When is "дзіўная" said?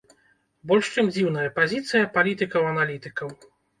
1.17-1.45